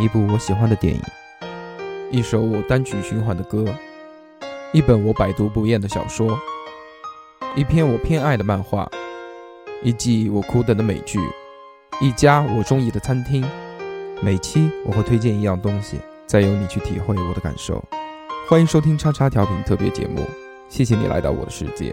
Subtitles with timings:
[0.00, 1.02] 一部我喜欢的电影，
[2.12, 3.64] 一首我单曲循环的歌，
[4.72, 6.38] 一本我百读不厌的小说，
[7.56, 8.88] 一篇我偏爱的漫画，
[9.82, 11.18] 一季我苦等的美剧，
[12.00, 13.44] 一家我中意的餐厅。
[14.22, 17.82] 每期我会推荐一样东西，再由你去体会我的感受。
[18.48, 20.24] 欢迎收听叉叉调频特别节目，
[20.68, 21.92] 谢谢你来到我的世界。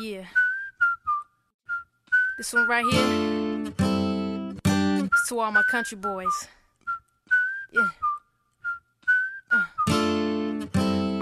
[0.00, 0.24] Yeah.
[2.36, 3.72] This one right here.
[5.04, 6.48] It's to all my country boys.
[7.72, 7.90] Yeah.
[9.52, 9.66] Uh.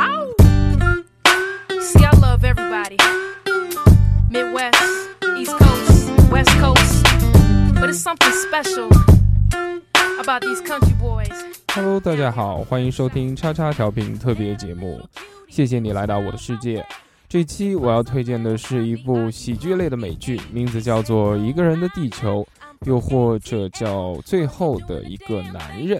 [0.01, 0.35] Ow!
[1.81, 2.97] See, I love everybody.
[4.31, 4.83] Midwest,
[5.37, 7.05] East Coast, West Coast.
[7.75, 8.89] But it's something special
[10.19, 11.29] about these country boys.
[11.75, 15.07] Hello，大家好，欢迎收听叉叉调频特别节目。
[15.49, 16.87] 谢谢你来到我的世界。
[17.30, 22.42] 这期我要推荐的是一部喜剧类的美剧，名字叫做《一个人的地球》，
[22.88, 26.00] 又或者叫《最后的一个男人》。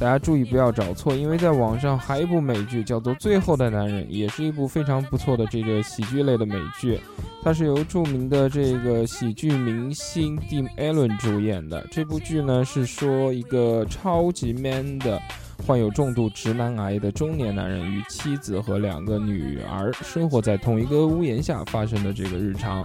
[0.00, 6.98] 家注意不要找错，因为在网上还有一部美剧叫做《最后的男人》，也是一部非常不错的这个喜剧类的美剧。
[7.44, 11.86] 它是由著名的这个喜剧明星 Dean Allen 主演的。
[11.88, 15.22] 这部剧呢是说一个超级 man 的。
[15.66, 22.84] 患有重度直男癌的中年男人与妻子和两个女儿生活在同一个屋檐下发生的这个日常。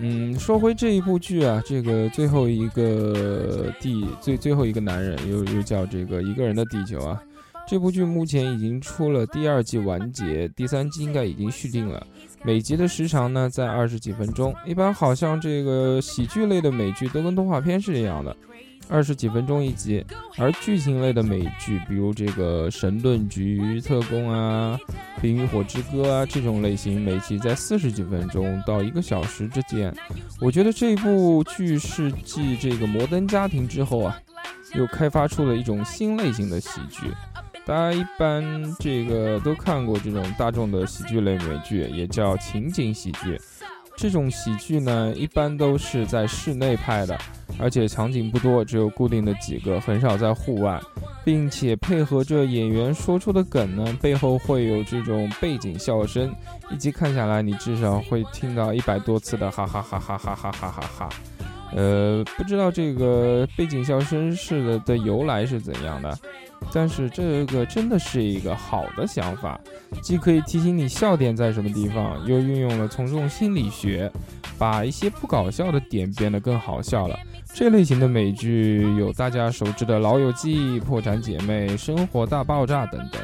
[0.00, 7.20] 嗯，说回这一部剧啊，这个最后一个地最最后一个男人又又叫这个一个人的地球啊。
[7.68, 12.04] 这部剧目前已经出了第二季完结，第三季应该已经续订了。
[12.42, 18.34] 每集的时长呢在二十几分钟，一般好像这个喜剧类的美剧都跟动画片是一样的。
[18.90, 20.04] 二十几分钟一集，
[20.36, 24.76] 而剧情类的美剧，比如这个《神盾局特工》啊，
[25.22, 29.94] 《冰与火之歌》啊这种类型，每集在四十几分钟到一个小时之间。
[30.40, 34.18] 我觉得这部剧是继这个《摩登家庭》之后啊，
[34.74, 37.12] 又开发出了一种新类型的喜剧。
[37.64, 38.42] 大家一般
[38.80, 43.40] 这个都看过这种大众的喜剧类美剧，也叫情景喜剧。
[43.96, 47.16] 这种喜剧呢，一般都是在室内拍的。
[47.60, 50.80] 而且场景不多，只有固定的几个，很少在户外，
[51.24, 56.34] 并且配合着演员说出的梗呢，背后会有这种背景笑声，
[56.70, 61.08] 一集看下来，你至少会听到一百多次的哈哈哈哈哈哈哈哈哈。
[61.72, 66.18] 呃，不知道这个背景笑声是的的由来是怎样的，
[66.72, 69.60] 但是这个真的是一个好的想法，
[70.02, 74.10] 既可以提醒你笑点在什么地方，又运用了从众心理学，
[74.58, 77.16] 把一些不搞笑的点变得更好笑了。
[77.54, 83.20] 这类型的美剧有大家熟知的《老友记》《破产姐妹》《生活大爆炸》等等。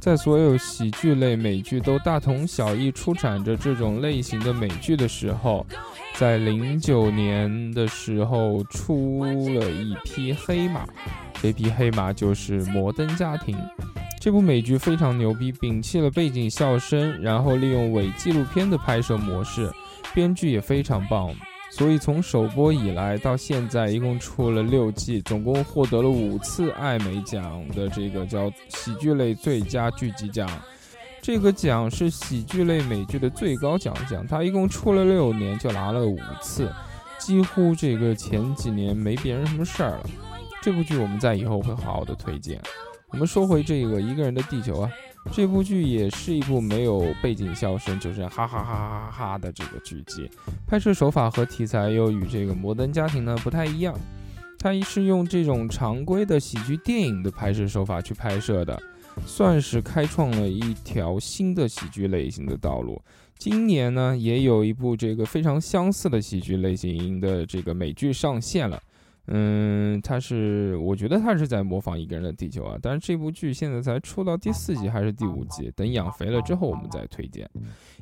[0.00, 5.66] 在所有喜剧类美剧都大同小异出产着这种类型的美剧的时候，
[6.14, 10.84] 在零九年的时候出了一匹黑马，
[11.40, 13.56] 这匹黑马就是《摩登家庭》。
[14.20, 19.70] 这部美剧非常牛逼，摒弃了背景笑声，然后利用伪纪录片的拍摄模式，
[20.14, 21.32] 编剧也非常棒。
[21.76, 30.48] 所以从首播以来到现在，一共出了六季，总共获得了五次艾美奖的这个叫喜剧类最佳剧集奖。
[31.20, 36.72] 这个奖是喜剧类美剧的最高奖项，它一共出了六年就拿了五次，
[37.18, 40.06] 几乎这个前几年没别人什么事儿了。
[40.62, 42.58] 这部剧我们在以后会好好的推荐。
[43.10, 44.90] 我们说回这个一个人的地球啊。
[45.32, 50.30] 这部剧也是一部没有背景笑声，就是哈哈哈哈哈哈的这个剧集。
[50.66, 53.94] 拍摄手法和题材又与这个《摩登家庭》呢不太一样，
[54.58, 58.80] 它是用这种常规的喜剧电影的拍摄手法去拍摄的，
[59.26, 63.00] 算是开创了一条新的喜剧类型的道路。
[63.38, 68.80] 今年呢，也有一部这个非常相似的喜剧类型的这个美剧上线了。
[69.28, 72.78] 嗯，他是，我觉得他是在模仿一个人的地球啊。
[72.80, 77.48] 但是这部剧现在才出到第四集还是第五集，等养肥了之后我们再推荐。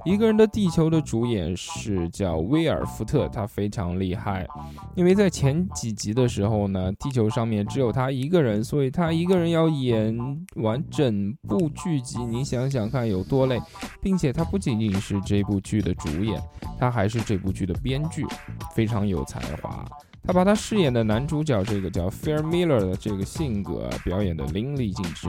[0.05, 4.47] 一个人的地球的主演是叫威尔福特，他非常厉害，
[4.95, 10.15] 因为在前几集的时候呢，地球上面只有他一个人，所以他一个人要演
[10.57, 13.59] 完整部剧集，你想想看有多累，
[14.03, 16.39] 并且他不仅仅是这部剧的主演，
[16.79, 18.27] 他还是这部剧的编剧，
[18.75, 19.87] 非常有才华。
[20.27, 25.29] 他把他饰演的男主角这个叫 Fair Miller 的这个性格表演的淋漓尽致。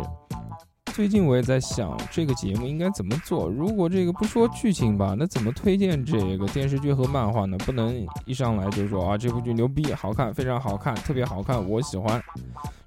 [0.95, 3.49] 最近我也在想这个节目应该怎么做。
[3.49, 7.57] 如果这个不说剧情吧，那怎么推荐这个电视剧和漫画呢？
[7.65, 12.23] 不能一上来就说啊这部剧牛逼、好看、非常好看、特别好看，我喜欢。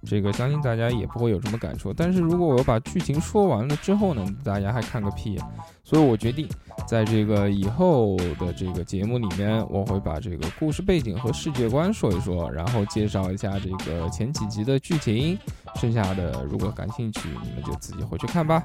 [0.07, 1.93] 这个相信大家也不会有什么感触。
[1.93, 5.39] 但是如果我把剧情说完了之后呢，大家还看个屁。
[5.85, 6.49] 所以我决定，
[6.87, 15.39] 在这个以后的这个节目里面，我会把这个故事背景和世界观说一说，然后介绍一下这个前几集的剧情。
[15.77, 18.65] 剩下的如果感兴趣，你们就自己回去看吧。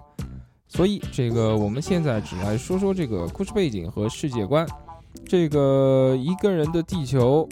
[0.67, 4.67] 所以这个我们现在只来说说这个故事背景和世界观。
[5.25, 7.47] 这个一个人的地球。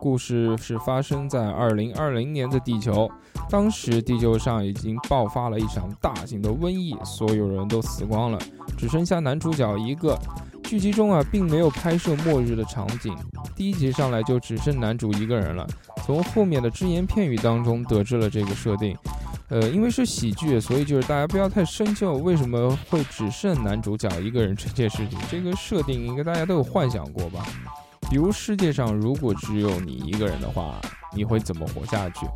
[0.00, 3.10] 故事是发生在二零二零年的地球，
[3.50, 8.38] 当时地球上已经爆发了一场大型的瘟疫，所有人都死光了，
[8.76, 10.18] 只剩下男主角一个。
[10.64, 13.16] 剧集中啊，并没有拍摄末日的场景，
[13.56, 15.66] 第一集上来就只剩男主一个人了。
[16.04, 18.94] 从后面的只言片语当中得知了这个设定，
[19.48, 27.46] 呃，因为是喜剧，所以就是大家不要太深究为什么会只剩男主角一个人这件事情，这个设定应该大家都有幻想过吧。
[28.10, 30.80] 比如世界上如果只有你一个人的话，
[31.14, 32.26] 你会怎么活下去？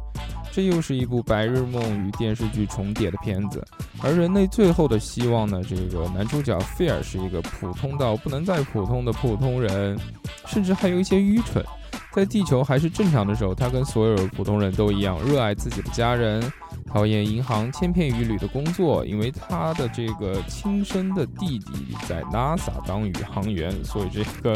[0.53, 3.65] 这又是一部白日梦与电视剧重叠的片子。
[4.03, 5.63] 而人类最后的希望呢？
[5.67, 9.99] 这个男主角费尔是一个普通到不能再普通的普通人，
[10.47, 11.65] 甚至还有一些愚蠢。
[12.13, 16.43] 在地球还是正常的时候，他跟所有普通人都一样，热爱自己的家人，
[16.87, 19.07] 讨厌银行千篇一律的工作。
[19.07, 24.55] 因为他的这个亲生的弟弟在 NASA 当宇航员，所以这个。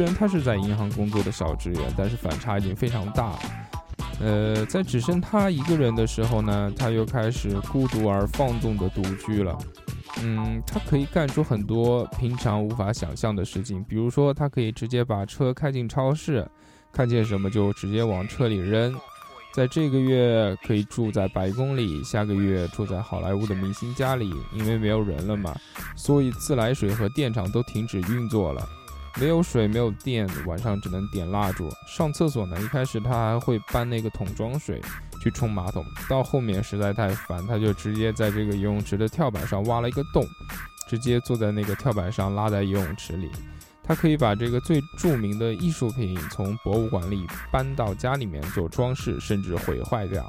[0.00, 3.38] 虽然他是在银行工作的小职员，但是反差已经非常大。
[4.18, 9.58] 呃，在只剩他一个人的时候呢，他又开始孤独而放纵的独居了。
[10.22, 16.50] 嗯，他可以干出很多平常无法想象的事情，比如说他可以直接把车开进超市，
[16.90, 18.98] 看见什么就直接往车里扔。
[19.52, 25.54] 在这个月可以住在白宫里，下个月住在好莱坞的明星家里，因为没有人了嘛，
[25.94, 28.66] 所以自来水和电厂都停止运作了。
[29.18, 31.68] 没有水，没有电，晚上只能点蜡烛。
[31.86, 34.80] 上厕所呢，一开始他还会搬那个桶装水
[35.22, 40.26] 去冲马桶，到后面实在太烦，他就直接在这个游泳池的跳板上挖了一个洞，
[40.88, 43.30] 直接坐在那个跳板上拉在游泳池里。
[43.82, 50.24] 他可以把这个最著名的艺术品从博物馆里搬到家里面做装饰，甚至毁坏掉。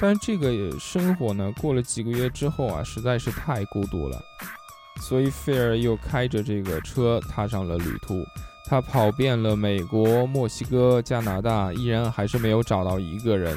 [0.00, 4.20] 但这个生活呢，过了几个月之后啊，实在是太孤独了。
[5.06, 8.26] 所以费尔又开着这个车踏上了旅途，
[8.68, 13.56] 他跑遍了美国、墨西哥、加拿大，依然还是没有找到一个人。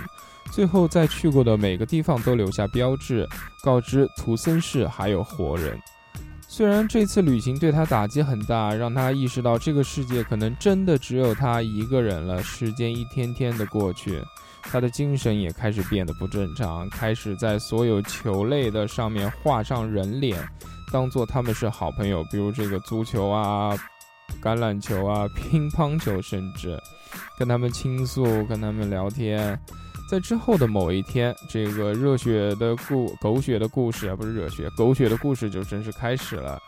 [0.51, 3.28] 最后在去过的每个地方都留下标志，
[3.63, 5.75] 告知图森市还有活人。
[6.48, 12.44] 虽然这次旅行对他打击很大，让他意识到这个世界可能真的只有他一个人了。
[12.44, 14.22] 时间一天天的过去，
[14.62, 20.48] 他的精神也开始变得不正常，开始在所有球类的上面画上人脸。
[20.91, 23.75] 当做他们是好朋友，比如这个足球啊、
[24.41, 26.80] 橄榄球啊、乒乓球，甚至
[27.38, 29.59] 跟他们倾诉、跟他们聊天。
[30.09, 36.60] 在之后的某一天，这个热血的故狗血的故事啊，不是热血，狗血的故事就正式开始了。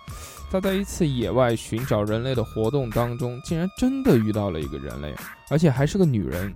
[0.51, 5.15] 他在一次野外寻找人类的活动当中，竟然真的遇到了一个人类，
[5.49, 6.53] 而且还是个女人。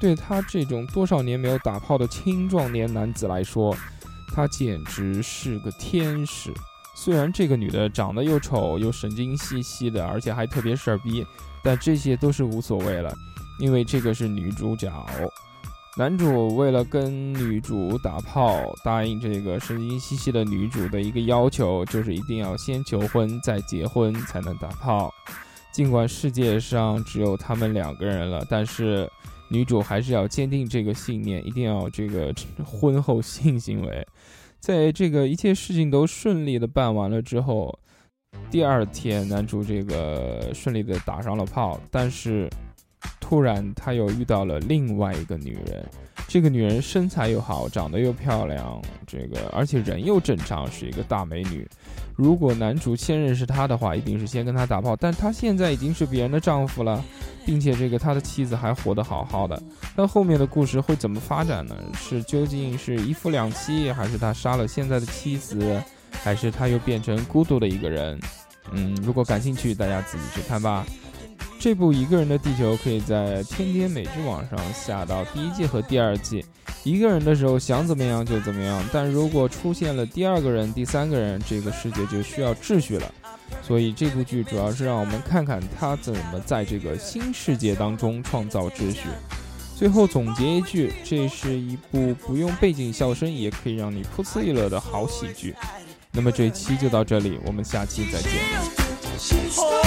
[0.00, 3.74] 对他这种多少年没有打炮的青壮年男子来说，
[4.34, 6.52] 他简直是个天使。
[7.00, 11.24] 虽然这个女的长得又丑又神经兮兮的，而且还特别事儿逼，
[11.62, 13.14] 但这些都是无所谓了，
[13.60, 14.92] 因为这个是女主角。
[15.96, 25.14] 男主为了跟女主打炮，答应这个神经兮兮的女主的一个要求，就是一定要先求婚再结婚才能打炮。
[25.72, 29.08] 尽管世界上只有他们两个人了，但是
[29.48, 32.34] 女主还是要坚定这个信念，一定要这个
[32.66, 34.04] 婚后性行为。
[34.60, 37.78] 在这个一切事情都顺利的办完了之后，
[38.50, 42.48] 第二天男主这个顺利的打上了炮，但是
[43.20, 45.86] 突然他又遇到了另外一个女人，
[46.26, 51.66] 这个女人身材又好，长得又漂亮，这个而且人又正常，是一个大美女。
[52.16, 54.96] 如果男主先认识她的话，一定是先跟她打炮。
[54.96, 57.02] 但她现在已经是别人的丈夫了，
[57.48, 59.58] 并且这个他的妻子还活得好好的。
[59.96, 61.74] 那后面的故事会怎么发展呢？
[61.98, 68.20] 是究竟是一夫两妻，还是他杀了现在的妻子，还是他又变成孤独的一个人？
[68.72, 70.84] 嗯，如果感兴趣，大家自己去看吧。
[71.60, 76.44] 这部《一个人的地球》可以在天天美剧网上下到第一季和第二季。
[76.84, 83.12] 一个人的时候想怎么样就怎么样，但如果出现了第二个人、第三个人，这个世界就需要秩序了。
[83.60, 89.08] 所以这部剧主要是让我们看看他怎么在这个新世界当中创造秩序。
[89.74, 95.54] 最后总结一句，这是一部不用背景笑声也可以让你噗呲一乐的好喜剧。
[96.12, 99.77] 那么这一期就到这里，我们下期再见。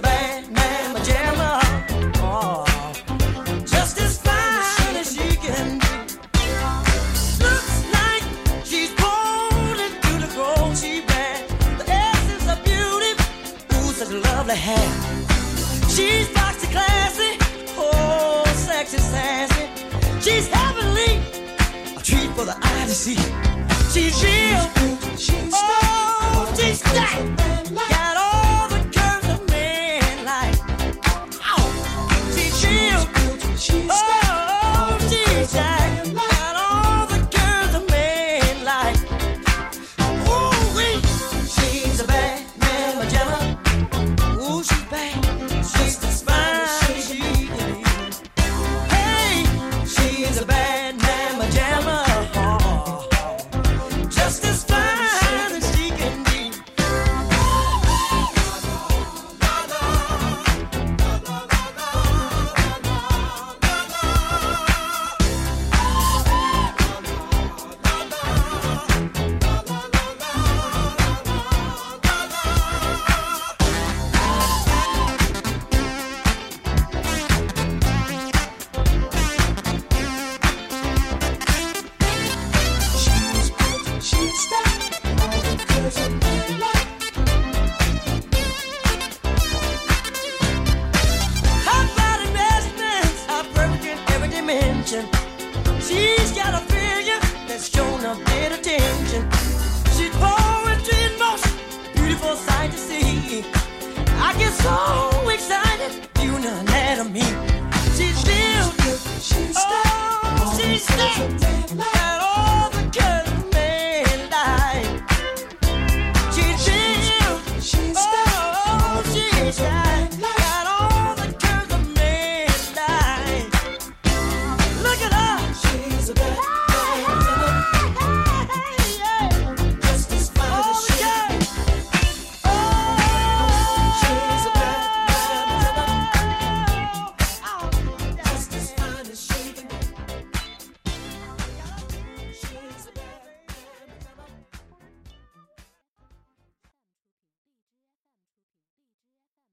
[0.00, 0.39] bang.